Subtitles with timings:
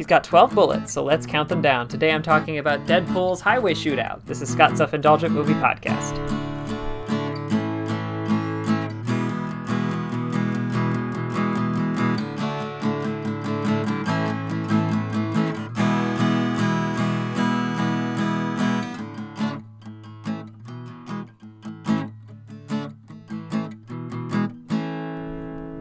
[0.00, 1.86] He's got 12 bullets, so let's count them down.
[1.86, 4.24] Today I'm talking about Deadpool's Highway Shootout.
[4.24, 6.49] This is Scott's Self Indulgent Movie Podcast.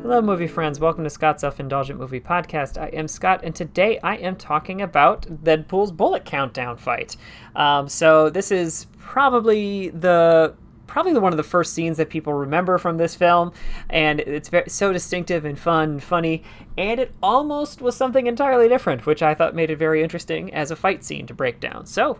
[0.09, 0.79] Hello, movie friends.
[0.79, 2.81] Welcome to Scott's Self Indulgent Movie Podcast.
[2.81, 7.15] I am Scott, and today I am talking about Deadpool's bullet countdown fight.
[7.55, 10.55] Um, so this is probably the
[10.87, 13.53] probably one of the first scenes that people remember from this film,
[13.91, 16.41] and it's very, so distinctive and fun, and funny,
[16.75, 20.71] and it almost was something entirely different, which I thought made it very interesting as
[20.71, 21.85] a fight scene to break down.
[21.85, 22.17] So,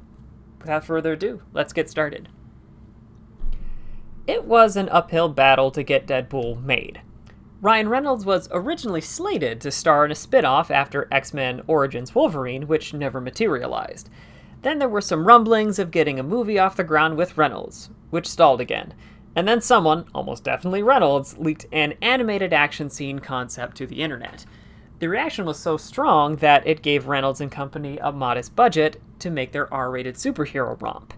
[0.60, 2.30] without further ado, let's get started.
[4.28, 7.02] It was an uphill battle to get Deadpool made.
[7.62, 12.16] Ryan Reynolds was originally slated to star in a spin off after X Men Origins
[12.16, 14.10] Wolverine, which never materialized.
[14.62, 18.30] Then there were some rumblings of getting a movie off the ground with Reynolds, which
[18.30, 18.94] stalled again.
[19.36, 24.46] And then someone, almost definitely Reynolds, leaked an animated action scene concept to the internet.
[25.00, 29.30] The reaction was so strong that it gave Reynolds and company a modest budget to
[29.30, 31.14] make their R rated superhero romp.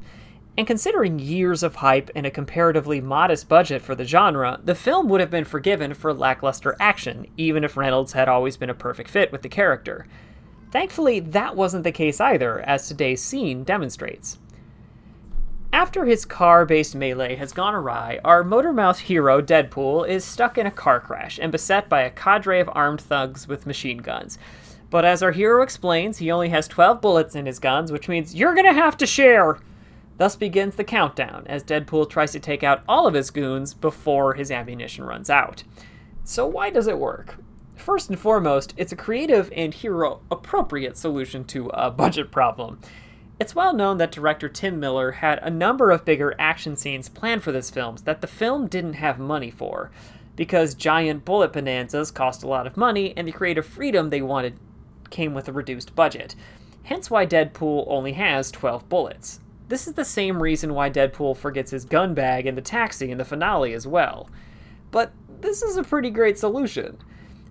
[0.58, 5.08] And considering years of hype and a comparatively modest budget for the genre, the film
[5.08, 9.10] would have been forgiven for lackluster action, even if Reynolds had always been a perfect
[9.10, 10.06] fit with the character.
[10.72, 14.40] Thankfully, that wasn't the case either, as today's scene demonstrates.
[15.74, 20.68] After his car based melee has gone awry, our Motormouth hero, Deadpool, is stuck in
[20.68, 24.38] a car crash and beset by a cadre of armed thugs with machine guns.
[24.90, 28.36] But as our hero explains, he only has 12 bullets in his guns, which means
[28.36, 29.60] you're gonna have to share!
[30.22, 34.36] Thus begins the countdown as Deadpool tries to take out all of his goons before
[34.36, 35.64] his ammunition runs out.
[36.24, 37.38] So, why does it work?
[37.76, 42.80] First and foremost, it's a creative and hero appropriate solution to a budget problem.
[43.40, 47.42] It's well known that director Tim Miller had a number of bigger action scenes planned
[47.42, 49.90] for this film that the film didn't have money for,
[50.36, 54.60] because giant bullet bonanzas cost a lot of money and the creative freedom they wanted
[55.10, 56.36] came with a reduced budget.
[56.84, 59.40] Hence why Deadpool only has 12 bullets.
[59.72, 63.18] This is the same reason why Deadpool forgets his gun bag in the taxi in
[63.18, 64.30] the finale as well.
[64.92, 66.98] But this is a pretty great solution.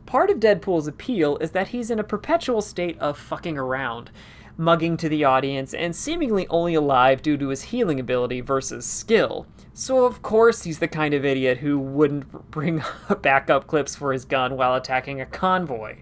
[0.04, 4.10] Part of Deadpool's appeal is that he's in a perpetual state of fucking around,
[4.58, 9.46] mugging to the audience, and seemingly only alive due to his healing ability versus skill.
[9.72, 12.82] So, of course, he's the kind of idiot who wouldn't bring
[13.22, 15.96] backup clips for his gun while attacking a convoy.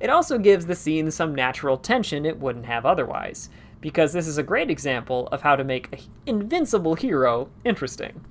[0.00, 3.48] It also gives the scene some natural tension it wouldn't have otherwise
[3.82, 8.24] because this is a great example of how to make an invincible hero interesting.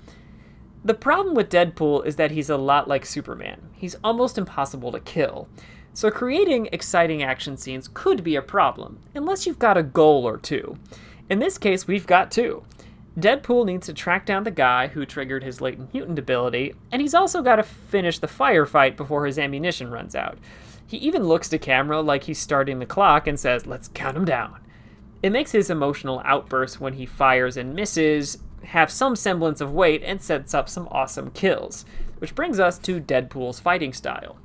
[0.84, 3.70] The problem with Deadpool is that he's a lot like Superman.
[3.72, 5.46] He's almost impossible to kill.
[5.94, 10.38] So creating exciting action scenes could be a problem, unless you've got a goal or
[10.38, 10.78] two.
[11.30, 12.64] In this case, we've got two.
[13.18, 17.14] Deadpool needs to track down the guy who triggered his latent mutant ability, and he's
[17.14, 20.38] also got to finish the firefight before his ammunition runs out.
[20.86, 24.24] He even looks to camera like he's starting the clock and says, Let's count him
[24.24, 24.58] down.
[25.22, 30.02] It makes his emotional outbursts when he fires and misses have some semblance of weight
[30.04, 31.84] and sets up some awesome kills.
[32.18, 34.36] Which brings us to Deadpool's fighting style.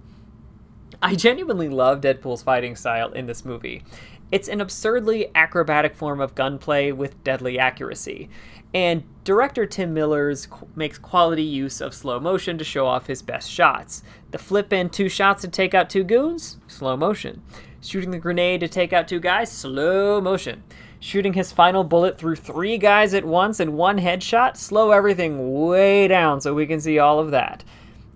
[1.01, 3.83] I genuinely love Deadpool's fighting style in this movie.
[4.31, 8.29] It's an absurdly acrobatic form of gunplay with deadly accuracy.
[8.73, 13.49] And director Tim Millers makes quality use of slow motion to show off his best
[13.49, 14.03] shots.
[14.31, 17.41] The flip in two shots to take out two goons, slow motion.
[17.87, 20.61] Shooting the grenade to take out two guys, slow motion.
[20.99, 26.09] Shooting his final bullet through three guys at once in one headshot, slow everything way
[26.09, 27.63] down so we can see all of that.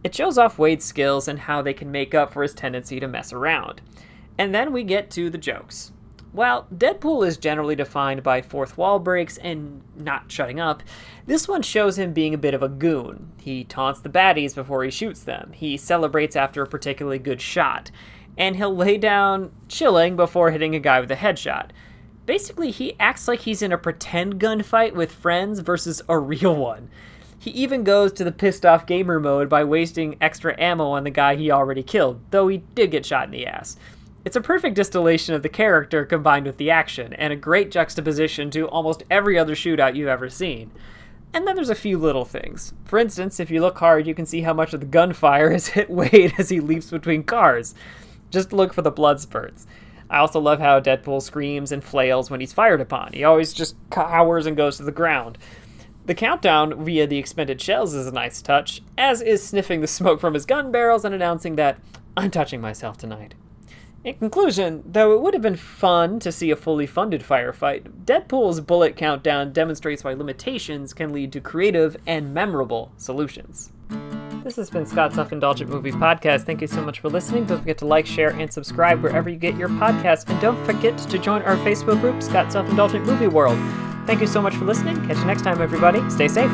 [0.04, 3.08] It shows off Wade's skills and how they can make up for his tendency to
[3.08, 3.80] mess around.
[4.38, 5.94] And then we get to the jokes.
[6.34, 10.84] While Deadpool is generally defined by fourth wall breaks and not shutting up,
[11.28, 13.32] this one shows him being a bit of a goon.
[13.40, 15.52] He taunts the baddies before he shoots them.
[15.54, 17.90] He celebrates after a particularly good shot
[18.38, 21.70] and he'll lay down chilling before hitting a guy with a headshot.
[22.26, 26.90] Basically, he acts like he's in a pretend gunfight with friends versus a real one.
[27.38, 31.10] He even goes to the pissed off gamer mode by wasting extra ammo on the
[31.10, 33.78] guy he already killed, though he did get shot in the ass.
[34.24, 38.52] It's a perfect distillation of the character combined with the action, and a great juxtaposition
[38.52, 40.70] to almost every other shootout you've ever seen.
[41.34, 42.74] And then there's a few little things.
[42.86, 45.68] For instance, if you look hard, you can see how much of the gunfire has
[45.68, 47.74] hit Wade as he leaps between cars.
[48.32, 49.68] Just look for the blood spurts.
[50.10, 53.14] I also love how Deadpool screams and flails when he's fired upon.
[53.14, 55.38] He always just cowers and goes to the ground.
[56.06, 60.20] The countdown via the expended shells is a nice touch, as is sniffing the smoke
[60.20, 61.78] from his gun barrels and announcing that
[62.18, 63.36] I'm touching myself tonight.
[64.04, 68.60] In conclusion, though it would have been fun to see a fully funded firefight, Deadpool's
[68.60, 73.72] bullet countdown demonstrates why limitations can lead to creative and memorable solutions.
[74.44, 76.46] This has been Scott's Self Indulgent Movie Podcast.
[76.46, 77.46] Thank you so much for listening.
[77.46, 80.28] Don't forget to like, share, and subscribe wherever you get your podcasts.
[80.30, 83.60] And don't forget to join our Facebook group, Scott's Self Indulgent Movie World.
[84.08, 84.96] Thank you so much for listening.
[85.08, 86.08] Catch you next time, everybody.
[86.10, 86.52] Stay safe.